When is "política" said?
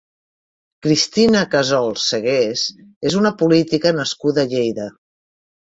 3.43-3.93